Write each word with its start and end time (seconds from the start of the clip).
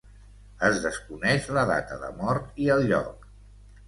Es 0.69 0.77
desconeix 0.85 1.49
la 1.57 1.65
data 1.71 1.97
de 2.05 2.09
mort 2.21 2.57
i 2.65 2.71
el 2.77 2.87
lloc. 2.93 3.29